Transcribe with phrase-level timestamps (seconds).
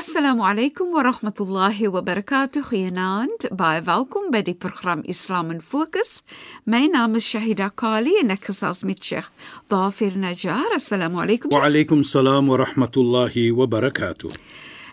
[0.00, 2.62] Assalamu alaykum wa rahmatullahi wa barakatuh.
[2.64, 3.50] Goeienaand.
[3.52, 6.22] Baie welkom by die program Islam in Fokus.
[6.64, 9.28] My naam is Shahida Kali en ek gesels met Sheikh
[9.68, 10.72] Dafir Najjar.
[10.78, 11.52] Assalamu alaykum.
[11.52, 14.32] Wa alaykum salaam wa rahmatullahi wa barakatuh.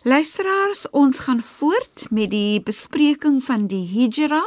[0.08, 4.40] Luisteraars, ons gaan voort met die bespreking van die Hijra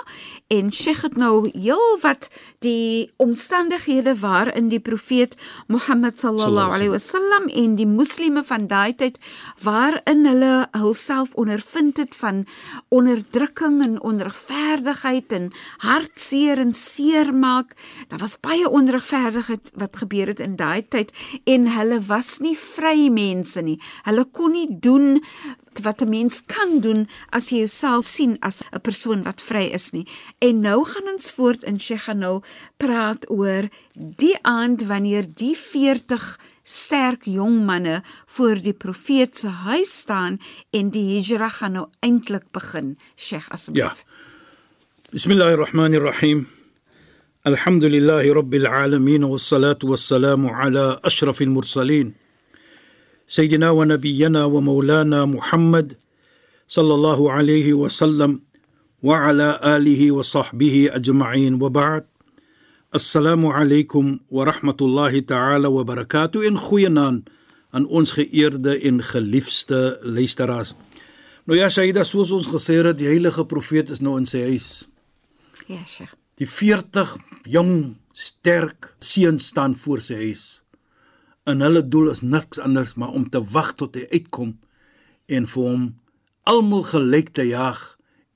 [0.48, 2.30] en Sheikh het nou heel wat
[2.64, 5.36] die omstandighede waarin die profeet
[5.68, 9.18] Mohammed sallallahu alaihi wasallam en die moslimme van daai tyd
[9.60, 12.46] waarin hulle hulself ondervind het van
[12.88, 15.52] onderdrukking en onregverdigheid en
[15.84, 17.76] hartseer en seermaak.
[18.08, 21.12] Daar was baie onregverdigheid wat gebeur het in daai tyd
[21.44, 23.76] en hulle was nie vry mense nie.
[24.08, 25.20] Hulle kon nie doen
[25.82, 29.90] wat 'n mens kan doen as jy jouself sien as 'n persoon wat vry is
[29.90, 30.06] nie.
[30.38, 32.42] En nou gaan ons voort in Sheikh gaan nou
[32.76, 39.98] praat oor die aand wanneer die 40 sterk jong manne voor die profeet se huis
[39.98, 40.38] staan
[40.70, 42.98] en die hijra gaan nou eintlik begin.
[43.16, 43.84] Sheikh asseblief.
[43.84, 43.94] Ja.
[45.10, 46.46] Bismillahirrahmanirrahim.
[47.42, 52.14] Alhamdulillahi rabbil alamin wassalatu wassalamu ala ashrafil mursalin.
[53.29, 55.97] سيدنا ونبينا ومولانا محمد
[56.67, 58.39] صلى الله عليه وسلم
[59.03, 62.05] وعلى آله وصحبه أجمعين وبعد
[62.95, 67.29] السلام عليكم ورحمة الله تعالى وبركاته in goeienaand
[67.69, 70.73] aan ons geëerde en geliefde luisteraars.
[71.43, 74.87] Nou ja, Shaida, soos ons gesê het, die heilige profeet is nou in sy huis.
[75.67, 76.13] Ja, Sheikh.
[76.39, 77.17] Die 40
[77.51, 80.45] jong, sterk seuns staan voor sy huis
[81.44, 84.56] en hulle doel is niks anders maar om te wag tot hy uitkom
[85.30, 85.86] en vir hom
[86.50, 87.80] almal gelyk te jag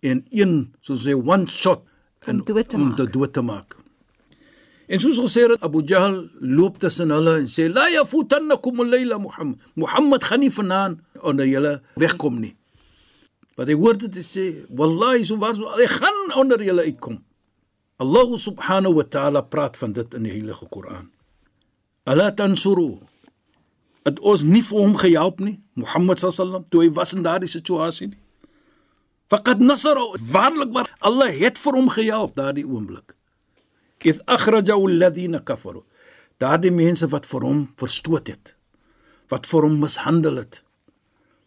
[0.04, 0.54] en een
[0.84, 1.84] soos hy one shot
[2.24, 2.96] Om dood te om maak.
[2.96, 3.76] te dood te maak.
[4.88, 9.58] En soos gesê het Abu Jahl loop tussen hulle en sê la yafutannakum al-layla Muhammad.
[9.74, 12.54] Muhammad gaan nie vanaand onder julle wegkom nie.
[13.56, 17.20] Wat hy hoor dit sê wallahi so was hy gaan onder julle uitkom.
[18.00, 21.10] Allah subhanahu wa ta'ala praat van dit in die heilige Koran.
[22.04, 23.00] Ala tansuru.
[24.04, 28.10] Het ons nie vir hom gehelp nie, Mohammed sallam, toe hy was in daardie situasie
[28.10, 28.20] nie.
[29.32, 33.16] Faqad nasara, waarlik waar Allah het vir hom gehelp daardie oomblik.
[34.04, 35.80] Ith akhrajahu alladhina kafaru.
[36.42, 38.52] Daardie mense wat vir hom verstoot het,
[39.32, 40.60] wat vir hom mishandel het,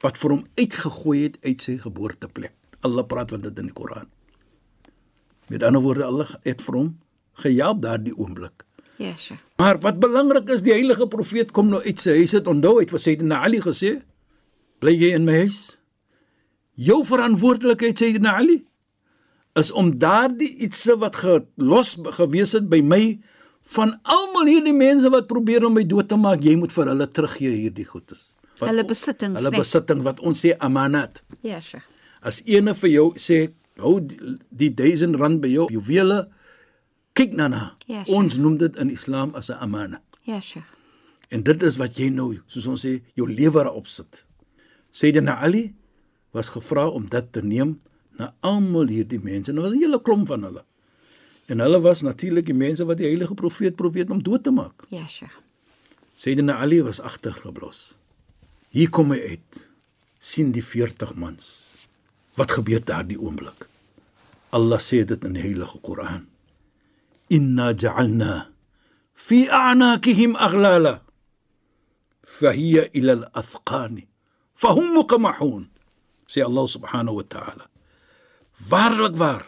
[0.01, 2.56] wat vir hom uitgegooi het uit sy geboorteplek.
[2.81, 4.09] Allah praat van dit in die Koran.
[5.53, 6.95] Met ander woorde, Allah het vir hom
[7.45, 8.66] gehelp daardie oomblik.
[8.97, 9.41] Ja, Sheikh.
[9.61, 12.89] Maar wat belangrik is, die heilige profeet kom nou uit sy huis het onthou het
[12.93, 13.91] vir Sayyidina Ali gesê,
[14.81, 15.77] bly jy in my huis?
[16.77, 18.63] Jou verantwoordelikheid Sayyidina Ali
[19.57, 23.01] is om daardie ietsie wat gelos gewees het by my
[23.73, 27.07] van almal hierdie mense wat probeer om my dood te maak, jy moet vir hulle
[27.09, 28.33] teruggee hierdie goedes.
[28.59, 29.59] Wat- Hulle besittings, hulle nee.
[29.59, 31.23] besitting wat ons sê amanat.
[31.45, 31.83] Ja, Sheikh.
[32.21, 36.27] As ene vir jou sê hou die- die 1000 rand by jou juwele
[37.17, 37.61] kyk na na.
[37.89, 38.17] Ja, sure.
[38.17, 40.01] ons noem dit in Islam as 'n amana.
[40.23, 40.69] Ja, Sheikh.
[41.29, 44.25] En dit is wat jy nou, soos ons sê, jou lewer opsit.
[44.91, 45.75] Sayyidina Ali
[46.31, 47.79] was gevra om dit te neem
[48.17, 49.50] na almal hierdie mense.
[49.50, 50.63] En daar was 'n hele klomp van hulle.
[51.47, 54.83] En hulle was natuurlik die mense wat die heilige profeet probeer om dood te maak.
[54.89, 55.41] Ja, Sheikh.
[56.13, 57.97] Sayyidina Ali was agtergeblos.
[58.69, 59.69] Hier kom hy uit.
[60.19, 61.67] sien die 40 mans.
[62.33, 63.68] Wat gebeur daardie oomblik?
[64.50, 66.25] Allah sê dit in die heilige Koran.
[67.29, 68.47] Inna ja'alna
[69.13, 71.01] fi a'naqihim aghlala
[72.24, 74.07] fahiya ila al-athqani
[74.53, 75.68] fahum muqmahun.
[76.27, 77.65] Sê Allah subhanahu wa ta'ala.
[78.69, 79.44] Waarlik waar.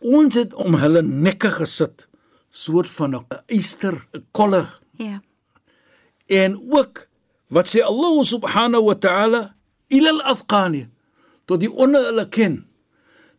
[0.00, 2.06] Ons het om hulle nekke gesit
[2.50, 4.66] soort van 'n eyster, 'n kolle
[4.98, 5.20] Ja.
[6.28, 7.08] en ook
[7.48, 9.54] wat sê Allah subhanahu wa ta'ala
[9.88, 10.88] ila al-afqani
[11.46, 12.66] tot die onder hulle ken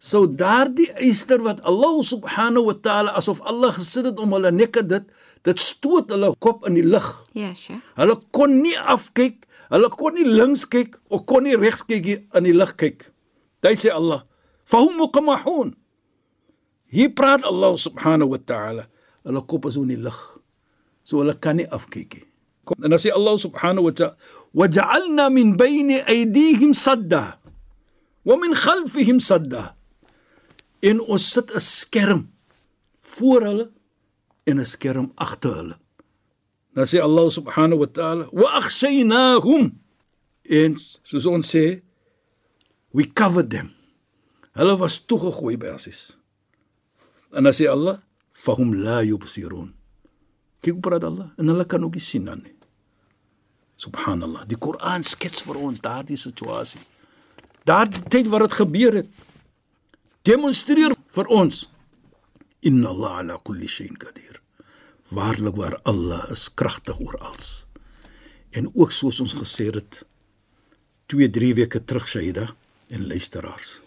[0.01, 4.81] sou daardie eyster wat Allah subhanahu wa ta'ala asof Allah gesit het om hulle nekke
[4.81, 5.05] dit
[5.45, 7.05] dit stoot hulle kop in die lug
[7.37, 7.81] Ja, Sheikh.
[8.01, 12.17] hulle kon nie afkyk Hulle kon nie links kyk of kon nie regs kyk nie,
[12.35, 13.05] in die lig kyk.
[13.63, 14.25] Dit sê Allah,
[14.67, 15.75] "Fahum muqmahun."
[16.91, 18.83] Hier praat Allah subhanahu wa ta'ala.
[19.23, 20.17] Hulle kop is in die lig.
[21.07, 22.27] So hulle kan nie afkyk nie.
[22.67, 24.15] Kom, en dan sê Allah subhanahu wa ta'ala,
[24.53, 27.39] "Waja'alna min bayni aydihim sadda
[28.27, 29.71] wa min khalfihim sadda."
[30.81, 32.31] En ons sit 'n skerm
[32.97, 33.71] voor hulle
[34.43, 35.77] en 'n skerm agter hulle.
[36.73, 39.79] Dan sê Allah subhanahu wa ta'ala, "Wa akhshaynahum."
[40.49, 41.81] En soos ons sê,
[42.91, 43.71] we covered them.
[44.51, 46.17] Hulle was toegegooi by asies.
[47.31, 47.99] En dan sê Allah,
[48.31, 49.73] "Fahum la yubsirun."
[50.61, 52.53] Kyk hoe praat Allah, en hulle kan ook nie sien dan nie.
[53.75, 54.45] Subhanallah.
[54.47, 56.81] Die Koran skets vir ons daardie situasie.
[57.65, 59.07] Daardie tyd wat dit gebeur het,
[60.27, 61.65] demonstreer vir ons
[62.61, 64.37] inna Allah ala kulli shay'in qadir.
[65.11, 67.65] Waarlik waar Allah is kragtig oor alles.
[68.51, 70.03] En ook soos ons gesê het
[71.11, 72.51] 2 3 weke terug Shaida
[72.87, 73.81] en luisteraars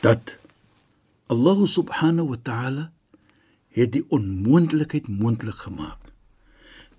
[0.00, 0.36] dat
[1.26, 2.84] Allah subhanahu wa ta'ala
[3.74, 5.98] het die onmoontlikheid moontlik gemaak.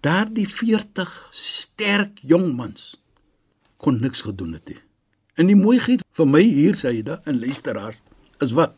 [0.06, 3.02] Daardie 40 sterk jong mans
[3.78, 4.80] kon niks gedoen het nie.
[5.40, 8.04] En die mooiheid vir my hier Shaida en luisteraars
[8.42, 8.74] is wat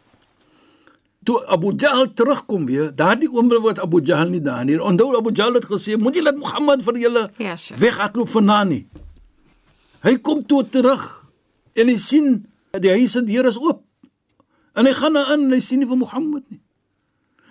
[1.23, 4.79] toe Abu Jahl terugkom weer, daardie oomblik was Abu Jahl nie daar nie.
[4.81, 7.79] Onthou Abu Jahl het gesê, "Moenie laat Mohammed vir julle Ja, sure.
[7.79, 8.87] weghardloop vanaand nie."
[10.01, 11.25] Hy kom toe terug
[11.75, 12.45] en hy sien
[12.79, 13.83] die huis se deur is oop.
[14.73, 16.61] En hy gaan daarin en hy sien nie vir Mohammed nie.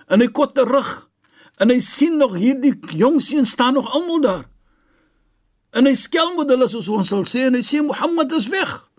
[0.09, 1.09] En hy kom terug
[1.61, 4.45] en hy sien nog hierdie jong seun staan nog almal daar.
[5.73, 8.90] En hy skelm met hulle soos ons sal sê en hy sê Mohammed is weg.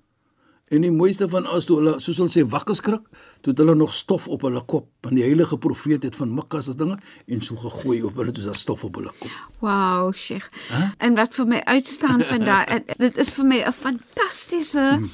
[0.72, 3.08] En die mooiste van alles toe hulle soos hulle sê wakker skrik,
[3.44, 6.62] toe het hulle nog stof op hulle kop, want die heilige profeet het van Mekka
[6.64, 6.96] se dinge
[7.28, 9.34] en so gegooi op hulle toe daar stof op hulle kop.
[9.60, 10.48] Wow, Sheikh.
[10.70, 10.94] Huh?
[11.04, 12.72] En wat vir my uitstaan vandag,
[13.04, 15.12] dit is vir my 'n fantastiese hmm.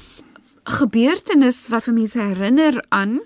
[0.78, 3.18] gebeurtenis wat vir mense herinner aan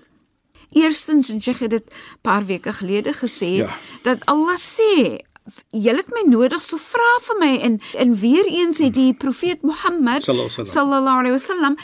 [0.73, 3.69] Eerstens, en Sheikh het dit paar weke gelede gesê Ja.
[4.01, 5.21] dat Allah sê
[5.69, 9.61] Julle het my nodig so vra vir my en en weer eens het die profeet
[9.61, 11.75] Mohammed Sallallahu alaihi wasallam.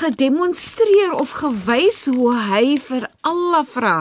[0.00, 3.96] Gedemonstreer of gewys hoe hy vir Allah vra.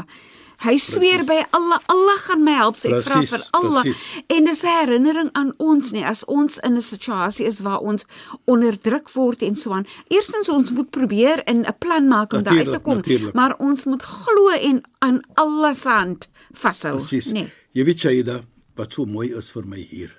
[0.63, 3.81] Hy sweer by Allah, Allah gaan my help, sê ek vra vir Allah.
[3.83, 4.03] presies.
[4.31, 8.05] En dis 'n herinnering aan ons nie as ons in 'n situasie is waar ons
[8.47, 9.85] onderdruk word en so aan.
[10.07, 13.33] Eerstens ons moet probeer in 'n plan maak om daar uit te kom, natuurlijk.
[13.35, 16.95] maar ons moet glo en aan Allah se hand vashou.
[16.95, 17.31] Presies.
[17.31, 17.51] Nee.
[17.73, 18.41] Jy weet Shaida,
[18.75, 20.11] wat so mooi is vir my hier.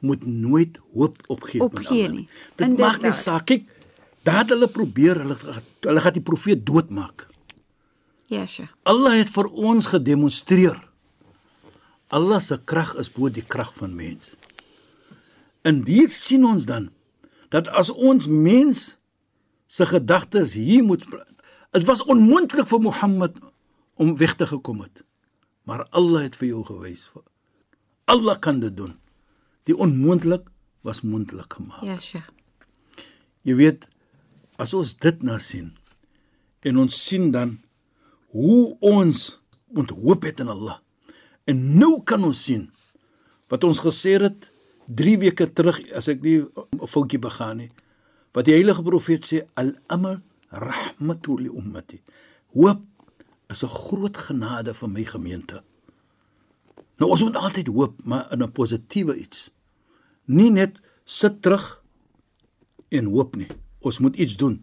[0.00, 2.28] Moet nooit hoop opgee met Opgee ander nie.
[2.56, 2.92] Dit Inderdaad.
[2.92, 3.46] maak nie saak.
[3.46, 3.64] Kyk,
[4.30, 5.36] daar het hulle probeer, hulle
[5.80, 7.26] hulle gaan die profeet doodmaak.
[8.30, 8.70] Ja, sure.
[8.86, 10.78] Allah het vir ons gedemonstreer.
[12.14, 14.36] Allah se krag is bo die krag van mens.
[15.66, 16.90] En hier sien ons dan
[17.50, 18.84] dat as ons mens
[19.66, 21.02] se gedagtes hier moet
[21.74, 23.38] dit was onmoontlik vir Mohammed
[23.98, 25.04] om weg te gekom het.
[25.66, 27.08] Maar Allah het vir jou gewys.
[28.10, 28.94] Allah kan dit doen.
[29.66, 30.46] Die onmoontlik
[30.86, 31.86] was moontlik gemaak.
[31.86, 32.26] Ja, sure.
[33.46, 33.86] Jy weet,
[34.60, 35.70] as ons dit nou sien
[36.68, 37.56] en ons sien dan
[38.36, 39.20] hoe ons
[39.74, 40.78] moet hoop het in Allah.
[41.48, 42.66] En nou kan ons sien
[43.50, 44.50] wat ons gesê het
[45.00, 47.70] 3 weke terug as ek nie 'n foutjie begaan nie.
[48.34, 50.20] Wat die heilige profeet sê al-amal
[50.50, 52.02] rahmatu li ummati.
[52.54, 52.82] Hoop
[53.48, 55.62] is 'n groot genade vir my gemeente.
[56.98, 59.50] Nou ons moet altyd hoop, maar in 'n positiewe iets.
[60.26, 61.82] Nie net sit terug
[62.88, 63.48] en hoop nie.
[63.80, 64.58] Ons moet iets doen.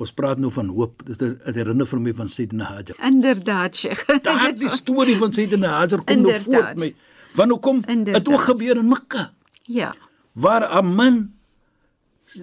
[0.00, 1.02] Ons praat nou van hoop.
[1.06, 1.20] Dit
[1.54, 2.96] herinner vir my van Sayyidina Hajar.
[3.04, 4.04] Inderdaad, Sheikh.
[4.26, 6.70] Daar die storie van Sayyidina Hajar kom nou Inderdaad.
[6.72, 6.94] voor my.
[7.34, 9.32] Want hoe kom dit ook gebeur in Mekka
[9.70, 9.94] Ja.
[10.32, 11.32] waar 'n man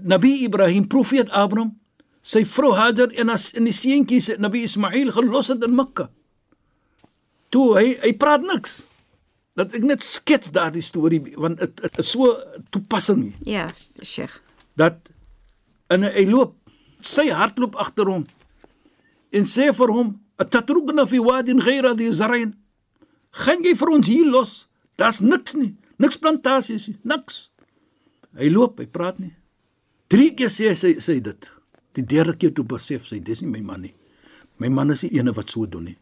[0.04, 1.78] Nabi Ibrahim, profeet Abraham,
[2.22, 6.10] sy vrou Hajar en as in die seentjies Nabi Ismail gelos het in Mekka.
[7.50, 8.88] Toe hy hy praat niks.
[9.58, 12.36] Dat ek net skets daardie storie want dit is so
[12.70, 13.36] toepassing.
[13.46, 13.68] Ja,
[14.04, 14.42] Sheikh.
[14.76, 14.94] dat
[15.94, 16.56] en hy loop
[17.02, 18.26] sy hart loop agter hom
[19.32, 22.54] en sê vir hom atatrukna fi wadin ghayra dhi zar'in
[23.44, 24.54] gaan jy vir ons hier los?
[24.98, 27.50] Daar's niks nie niks plantasies nie niks.
[28.38, 29.34] Hy loop hy praat nie.
[30.10, 31.50] Drie keer sê sy sê dit.
[31.98, 33.94] Die derde keer toe besef sy dis nie my man nie.
[34.62, 35.98] My man is die ene wat so doen nie.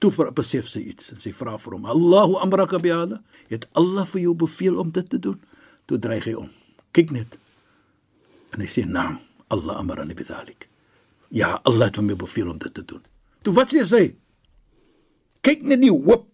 [0.00, 3.20] Toe ver- besef sy iets en sy vra vir hom Allahu amraka bi hada?
[3.50, 5.38] Het Allah vir jou beveel om dit te doen?
[5.86, 6.50] Toe dreig hy om.
[6.96, 7.38] Kyk net
[8.54, 9.18] En hy sê naam,
[9.50, 10.68] Allah amarani bidhalik.
[11.30, 13.02] Ja, Allah het my beveel om dit te doen.
[13.42, 14.16] Toe wat sê sy?
[15.46, 16.26] Kyk net die hoop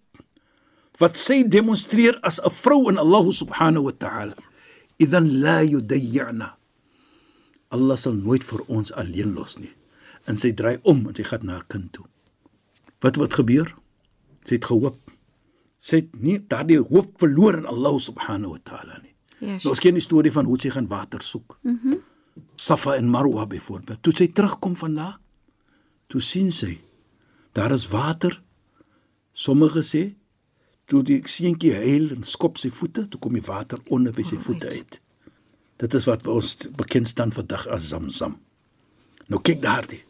[0.98, 4.34] wat sy demonstreer as 'n vrou in Allah subhanahu wa ta'ala.
[4.98, 6.56] idan la yudayyana.
[7.70, 9.72] Allah sal nooit vir ons alleen los nie.
[10.26, 12.06] En sy draai om en sy gaan na haar kind toe.
[13.04, 13.68] Wat wat gebeur?
[14.46, 14.96] Sy het gehoop.
[15.78, 19.12] Sy het nie daardie hoop verloor in Allah subhanahu wa taala nie.
[19.38, 19.70] Ja, Nou, Sheikh.
[19.70, 21.58] ons ken die storie van hoe sy gaan water soek.
[21.62, 21.88] Mhm.
[21.88, 22.02] Mm
[22.56, 24.02] Safa en Marwa byvoorbeeld.
[24.02, 25.16] Toe sy terugkom van daar,
[26.06, 26.76] toe sien sy
[27.56, 28.42] daar is water.
[29.32, 30.04] Sommige sê
[30.86, 34.38] toe die seentjie huil en skop sy voete, toe kom die water onder by sy
[34.40, 35.00] voete uit.
[35.80, 38.38] Dit is wat by ons bekend staan vandag as Zamzam.
[39.28, 40.02] Nou kyk daardie.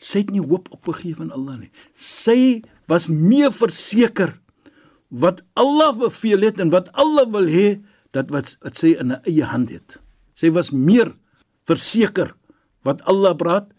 [0.00, 1.70] Sy het nie hoop opgegee van Allah nie.
[1.94, 4.36] Sy was meer verseker
[5.10, 7.80] wat Allah beveel het en wat Allah wil hê
[8.14, 9.98] dat wat, wat sy in 'n eie hand het.
[10.34, 11.14] Sy was meer
[11.70, 12.34] verseker
[12.86, 13.70] wat Allah praat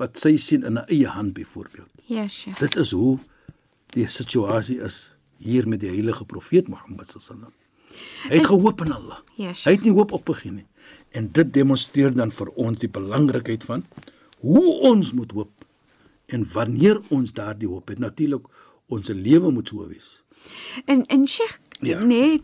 [0.00, 1.90] wat sy sien in 'n eie hand byvoorbeeld.
[2.06, 2.58] Ja, Sheikh.
[2.58, 3.18] Dit is hoe
[3.94, 7.52] die situasie is hier met die heilige profeet Mohammed sallam.
[8.28, 9.20] Hy het gehoop in Allah.
[9.36, 9.64] Ja, Sheikh.
[9.64, 10.66] Hy het nie hoop opgegee nie.
[11.10, 13.84] En dit demonstreer dan vir ons die belangrikheid van
[14.40, 15.64] hoe ons moet hoop
[16.26, 17.98] en wanneer ons daardie hoop het.
[17.98, 18.46] Natuurlik
[18.88, 20.24] ons lewe moet so wees.
[20.84, 22.04] En en Sheikh Ja.
[22.04, 22.42] Nee,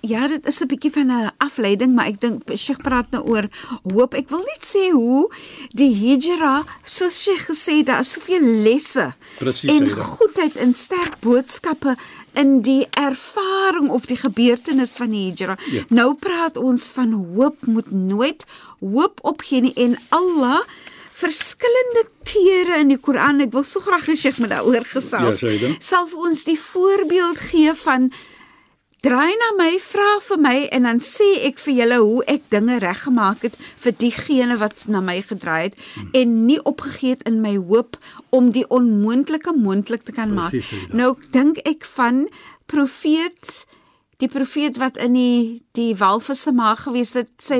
[0.00, 3.48] ja, dit is 'n bietjie van 'n afleiding, maar ek dink Sheikh praat nou oor
[3.82, 4.14] hoop.
[4.14, 5.32] Ek wil net sê hoe
[5.70, 10.02] die hijra, soos Sheikh gesê, daar is soveel lesse Presies, en Saida.
[10.02, 11.96] goedheid en sterk boodskappe
[12.32, 15.58] in die ervaring of die gebeurtenis van die hijra.
[15.70, 15.84] Ja.
[15.88, 18.44] Nou praat ons van hoop moet nooit
[18.80, 20.60] hoop opgee nie en Allah
[21.16, 25.40] verskillende kere in die Koran, ek wil so graag hê Sheikh moet daaroor gesels.
[25.40, 25.74] Ja, Saida.
[25.80, 28.10] sal vir ons die voorbeeld gee van
[29.06, 32.80] draai na my, vra vir my en dan sê ek vir julle hoe ek dinge
[32.82, 36.10] reggemaak het vir diegene wat na my gedraai het hmm.
[36.20, 38.00] en nie opgegee het in my hoop
[38.34, 40.52] om die onmoontlike moontlik te kan maak.
[40.52, 41.00] Presies, Saida.
[41.00, 42.26] Nou dink ek van
[42.66, 43.62] profeet
[44.16, 47.58] die profeet wat in die die walvisse maag gewees het, uh,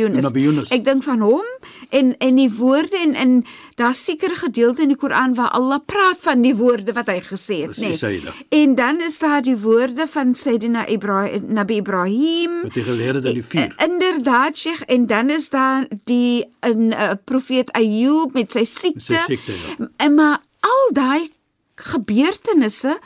[0.00, 0.24] Yunus.
[0.26, 0.72] Nabi Yunus.
[0.74, 1.46] Ek dink van hom
[1.94, 3.36] en en die woorde en in
[3.78, 7.60] daar's sekere gedeelte in die Koran waar Allah praat van die woorde wat hy gesê
[7.62, 8.34] het, Presies, Sayyida.
[8.48, 12.62] En dan is daar die woorde van Sayyidina Ibrahim Nabi Ibrahim.
[12.66, 13.74] Wat hy geleer het uit die vuur.
[13.76, 19.14] Eh, Inderdaad, Sheikh, en dan is daar die 'n uh, profeet Ayub met sy siekte.
[19.14, 19.90] Sy siekte, ja.
[19.96, 21.30] En maar al daai
[21.74, 22.98] gebeurtenisse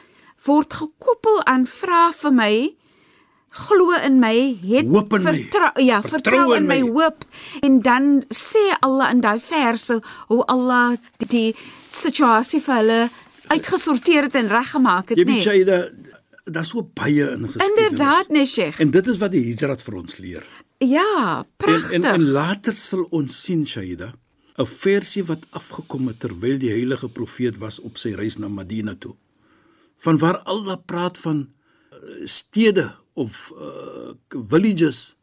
[0.46, 2.52] word gekoppel aan vra vir my
[3.50, 5.32] glo in my het Hoop in my.
[5.34, 7.24] vertrou ja vertrou in my hoop
[7.66, 9.96] en dan sê Allah in daai verse
[10.28, 11.54] hoe Allah die,
[11.90, 13.00] situasie vir hulle
[13.50, 15.88] uitgesorteer het en reggemaak het Jy nê weet jy daar
[16.50, 17.68] daar's so baie in geskiedenis.
[17.70, 20.46] inderdaad nee Sheikh En dit is wat die Hijrat vir ons leer.
[20.78, 24.12] ja En, pragtig en en later sal ons sien Shaida
[24.58, 28.94] 'n versie wat afgekom het terwyl die heilige profeet was op sy reis na Madina
[28.94, 29.14] toe.
[30.04, 34.12] Van waar Allah praat van uh, stede of uh,
[34.48, 35.16] villages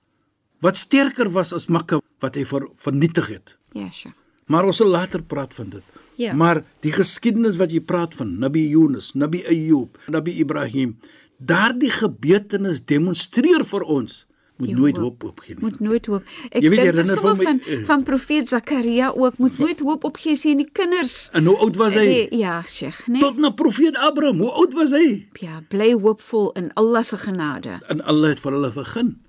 [0.61, 3.57] wat sterker was as Mekka wat hy ver, vernietig het.
[3.73, 4.15] ja Sheikh
[4.47, 5.83] Maar ons sal later praat van dit.
[6.17, 6.33] Ja.
[6.33, 10.95] Maar die geskiedenis wat jy praat van Nabi Yunus, Nabi Ayyub, Nabi Ibrahim,
[11.37, 14.23] daardie gebeurtenis demonstreer vir ons
[14.57, 15.21] moet Die nooit hoop.
[15.21, 15.63] hoop opgee nie.
[15.63, 16.23] moet nooit hoop.
[16.49, 20.03] Ek Jy weet, dink herinner van my, eh, van profeet Zakaria ook moet nooit hoop
[20.03, 21.29] opgee jy in die kinders.
[21.33, 22.05] En hoe oud was hy?
[22.07, 23.21] Nee, ja, Sheikh, nee.
[23.21, 24.39] Tot na profeet Abraham.
[24.39, 25.27] Hoe oud was hy?
[25.39, 27.77] ja, bly hoopvol in Allah se genade.
[27.87, 29.21] En Allah het vir hulle begin.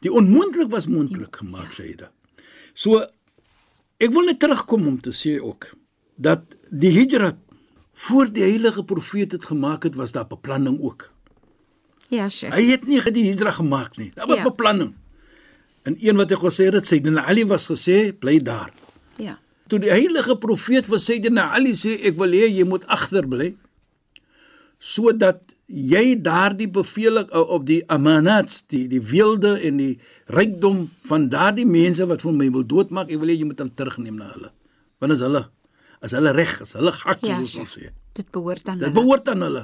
[0.00, 2.10] Die onmoontlik was moontlik gemaak, Shaida.
[2.74, 3.00] So
[3.98, 5.70] ek wil net terugkom om te sê ook
[6.16, 7.36] dat die hijrat
[7.92, 11.10] voor die heilige profeet dit gemaak het, was daar beplanning ook.
[12.14, 12.54] Ja, Sheikh.
[12.54, 14.10] Hy het nie die hijra gemaak nie.
[14.14, 14.44] Daar was Ja.
[14.50, 14.94] beplanning.
[15.84, 18.70] En een wat hy gesê het, Sayyidina Ali was gesê, bly daar.
[19.18, 19.38] Ja.
[19.68, 23.54] Toe die heilige profeet vir Sayyidina Ali sê, ek wil hê jy moet agterbly
[24.78, 29.94] sodat jy daardie beveel op die amanats, die die weelde en die
[30.34, 33.70] rykdom van daardie mense wat vir my wil doodmaak, ek wil hê jy moet hom
[33.72, 34.50] terugneem na hulle.
[35.00, 35.44] Want as hulle
[36.04, 37.88] as hulle reg is, hulle hakkie Ja, soos ons sê.
[38.14, 38.94] Dit behoort aan Dit hulle.
[38.98, 39.62] behoort aan hulle.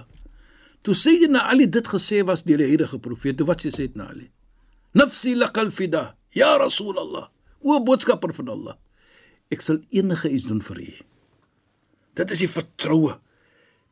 [0.82, 4.30] Toe Sayyidina Ali dit gesê was deur die heilige profeet, toe wat sê Sayyidina Ali?
[4.94, 7.28] Nafsi lakal fida, ya Rasulullah.
[7.60, 8.76] O boodskapper van Allah.
[9.52, 10.92] Ek sal enige iets doen vir u.
[12.16, 13.18] Dit is die vertroue.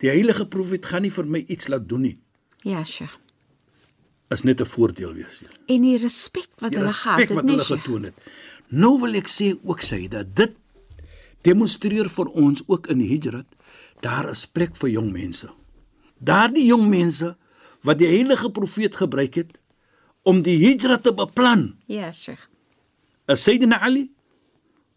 [0.01, 2.17] Die heilige profeet gaan nie vir my iets laat doen nie.
[2.65, 3.19] Ja, Sheikh.
[4.31, 5.41] Is net 'n voordeel wees.
[5.41, 5.51] hier.
[5.67, 8.15] En die respek wat Die hulle gehad respek het, wat nee, hulle getoon het.
[8.69, 10.57] Nou wil ek sê ook sê dat dit
[11.43, 13.47] demonstreer vir ons ook in die hijrat
[14.01, 15.49] daar is plek vir jong mense.
[16.19, 17.37] Daardie jong mense
[17.87, 19.61] wat die heilige profeet gebruik het
[20.23, 21.77] om die hijrat te beplan.
[21.87, 22.49] Ja, Sheikh.
[23.29, 24.09] Is Sayyidina Ali.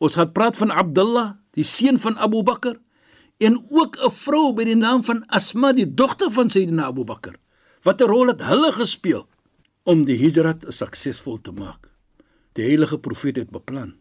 [0.02, 2.80] Ons gaan praat van Abdullah, die seun van Abu Bakar
[3.42, 7.36] en ook 'n vrou by die naam van Asma, die dogter van Sayyidina Abu Bakar.
[7.84, 9.28] Wat 'n rol het hulle gespeel
[9.84, 11.90] om die hijrat suksesvol te maak.
[12.54, 13.96] Die heilige profeet het beplan.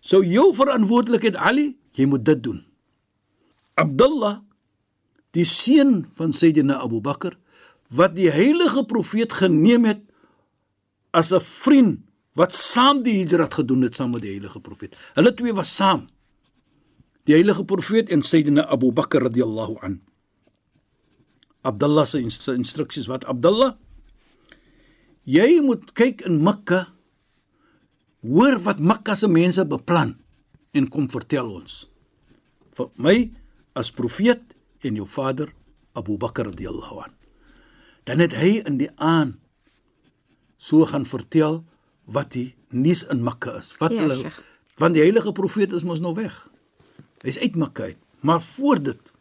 [0.00, 2.64] So jou verantwoordelikheid Ali, jy moet dit doen.
[3.74, 4.40] Abdullah,
[5.36, 7.36] die seun van Sayyidina Abu Bakr,
[7.88, 10.02] wat die heilige profeet geneem het
[11.12, 12.08] as 'n vriend
[12.38, 14.94] wat saam die hijrat gedoen het saam met die heilige profeet.
[15.14, 16.06] Hulle twee was saam.
[17.26, 20.00] Die heilige profeet en Sayyidina Abu Bakr radhiyallahu an.
[21.66, 22.22] Abdullah se
[22.54, 23.74] instruksies wat Abdullah
[25.28, 26.86] jy moet kyk in Mekka
[28.22, 30.14] hoor wat Mekka se mense beplan
[30.72, 31.88] en kom vertel ons.
[32.78, 33.16] Vir my
[33.74, 34.54] as profeet
[34.86, 35.52] en jou vader
[35.98, 37.14] Abu Bakr radhiyallahu an.
[38.06, 39.36] Dan het hy in die aan
[40.56, 41.62] so gaan vertel
[42.08, 43.72] wat die nuus in Mekka is.
[43.80, 44.32] Wat ja, hulle ja,
[44.78, 46.34] want die heilige profeet is mos nou weg.
[47.24, 48.00] Hy's uit Mekka uit.
[48.22, 49.12] Maar voor dit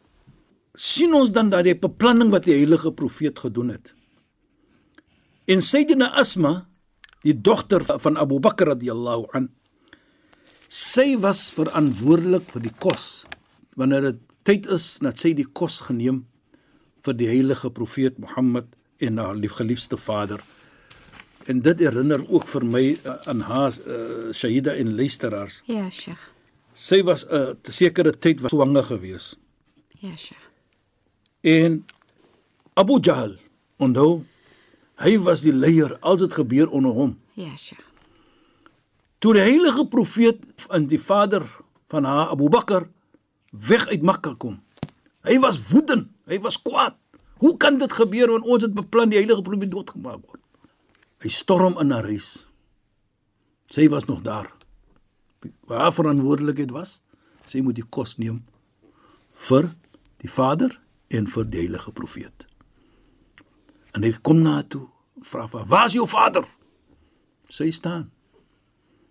[0.78, 3.94] sien ons dan dat die beplanning wat die heilige profeet gedoen het.
[5.50, 6.68] En Sayyidina Asma,
[7.26, 9.50] die dogter van Abu Bakr radhiyallahu an,
[10.68, 13.26] sy was verantwoordelik vir die kos.
[13.80, 16.22] Wanneer dit tyd is dat sy die kos geneem
[17.04, 18.70] vir die heilige profeet Mohammed
[19.04, 20.40] en haar liefgeliefde vader.
[21.48, 25.62] En dit herinner ook vir my uh, aan haar uh, Shahida en luisteraars.
[25.68, 26.24] Ja, Sheikh.
[26.78, 29.36] Sy was 'n uh, te sekere tyd was swanger gewees.
[30.00, 30.44] Ja, Sheikh.
[31.42, 31.86] En
[32.74, 33.38] Abu Jahl,
[33.78, 34.24] onthou,
[34.96, 37.18] hy was die leier als dit gebeur onder hom.
[37.34, 37.86] Ja, Sheikh.
[39.18, 41.44] Toe die heilige profeet en die vader
[41.90, 42.88] van haar Abu Bakr
[43.52, 44.60] weg uit Mekka kom.
[45.28, 46.96] Hy was woedend, hy was kwaad.
[47.38, 50.42] Hoe kan dit gebeur wanneer ons het beplan die heilige profeet doodgemaak word?
[51.22, 52.48] Hy storm in haar huis.
[53.74, 54.50] Sy was nog daar.
[55.70, 57.02] Waar verantwoordelikheid was?
[57.46, 58.42] Sy moet die kos neem
[59.48, 59.70] vir
[60.24, 60.74] die vader
[61.14, 62.48] en vir die heilige profeet.
[63.94, 64.88] En hy kom na toe,
[65.22, 66.46] vra vir: "Waar is jou vader?"
[67.50, 68.12] Sy staan.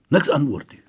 [0.08, 0.82] Niks antwoord nie.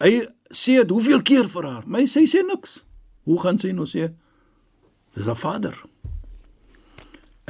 [0.00, 2.80] Hy sê dit hoeveel keer vir haar, maar sy sê niks.
[3.28, 4.10] Hoe gaan sy nou sê?
[5.14, 5.76] Dis haar vader.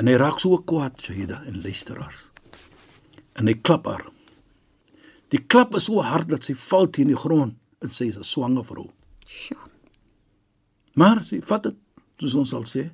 [0.00, 2.28] En hy raak so kwaad, Shahida en luisteraars.
[3.40, 4.04] En hy klap haar.
[5.32, 8.24] Die klap is so hard dat sy val teen die grond en sy is 'n
[8.24, 8.90] swanger vrou.
[9.26, 9.70] Sjoe.
[10.94, 11.76] Maar sy vat dit,
[12.20, 12.90] soos ons sal sê.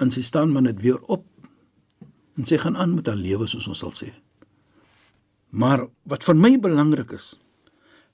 [0.00, 1.26] En sy staan maar net weer op.
[2.36, 4.12] En sy gaan aan met haar lewe soos ons sal sê.
[5.50, 7.34] Maar wat vir my belangrik is,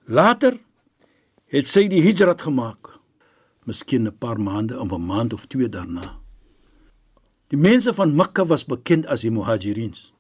[0.09, 0.57] later
[1.53, 2.97] het sy die hijrat gemaak.
[3.69, 6.17] Miskien 'n paar maande, of 'n maand of twee daarna.
[7.49, 10.13] Die mense van Mekka was bekend as die Muhajirins.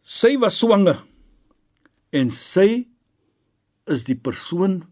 [0.00, 1.04] Sy was swanger
[2.10, 2.86] en sy
[3.86, 4.82] is die persoon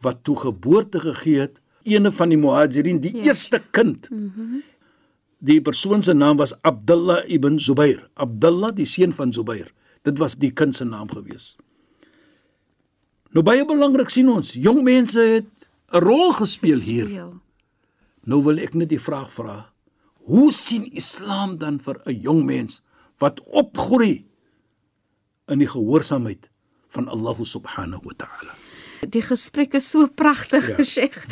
[0.00, 3.20] wat toe geboorte gegee het, eene van die Muhajirin, die yes.
[3.20, 3.28] Ja.
[3.28, 4.10] eerste kind.
[4.10, 4.62] Mm -hmm.
[5.38, 8.10] Die persoon se naam was Abdullah ibn Zubair.
[8.14, 9.72] Abdullah, die seun van Zubair.
[10.02, 11.56] Dit was die kind se naam gewees.
[13.30, 17.08] Nou baie belangrik sien ons, jong mense het 'n rol gespeel hier.
[18.24, 19.70] Nou wil ek net die vraag vra.
[20.26, 22.82] Hoe sien Islam dan vir 'n jong mens
[23.18, 24.24] wat opgroei
[25.48, 26.48] in die gehoorsaamheid
[26.88, 28.54] van Allah subhanahu wa ta'ala?
[29.08, 30.84] Die gesprek is so pragtig, ja.
[30.84, 31.24] Sheikh.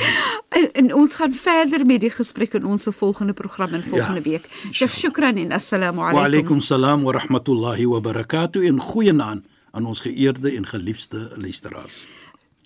[0.48, 4.30] En, en ons gaan verder met die gesprek in ons volgende program in volgende ja.
[4.30, 4.48] week.
[4.72, 6.20] Sheikh, shukran en assalamu alaykum.
[6.20, 9.44] Wa alaykum salaam wa rahmatullahi wa barakatuh en goeienaand
[9.77, 12.03] aan ons geëerde en geliefde luisteraars.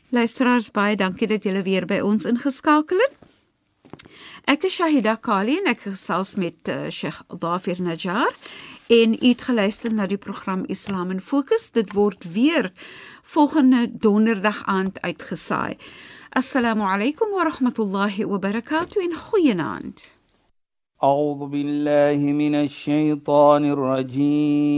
[0.09, 3.13] Luisteraars, baie dankie dat julle weer by ons ingeskakel het.
[4.47, 8.31] Ek is Shahida Kali en ek gesels met uh, Sheikh Dafir Najjar
[8.87, 11.71] en u het geluister na die program Islam in Fokus.
[11.75, 12.71] Dit word weer
[13.23, 15.75] volgende donderdag aand uitgesaai.
[16.29, 20.15] Assalamu alaykum wa rahmatullahi wa barakatuh en goeienaand.
[21.03, 24.77] أعوذ بالله من الشيطان الرجيم